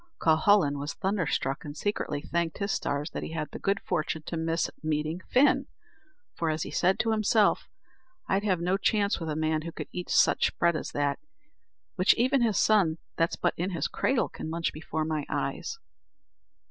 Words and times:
Cuhullin 0.19 0.79
was 0.79 0.95
thunderstruck, 0.95 1.63
and 1.63 1.77
secretly 1.77 2.23
thanked 2.23 2.57
his 2.57 2.71
stars 2.71 3.11
that 3.11 3.21
he 3.21 3.33
had 3.33 3.51
the 3.51 3.59
good 3.59 3.79
fortune 3.81 4.23
to 4.23 4.35
miss 4.35 4.67
meeting 4.81 5.21
Fin, 5.29 5.67
for, 6.33 6.49
as 6.49 6.63
he 6.63 6.71
said 6.71 6.97
to 6.97 7.11
himself, 7.11 7.69
"I'd 8.27 8.43
have 8.43 8.59
no 8.59 8.77
chance 8.77 9.19
with 9.19 9.29
a 9.29 9.35
man 9.35 9.61
who 9.61 9.71
could 9.71 9.89
eat 9.91 10.09
such 10.09 10.57
bread 10.57 10.75
as 10.75 10.89
that, 10.93 11.19
which 11.97 12.15
even 12.15 12.41
his 12.41 12.57
son 12.57 12.97
that's 13.15 13.35
but 13.35 13.53
in 13.57 13.69
his 13.69 13.87
cradle 13.87 14.27
can 14.27 14.49
munch 14.49 14.73
before 14.73 15.05
my 15.05 15.23
eyes." 15.29 15.77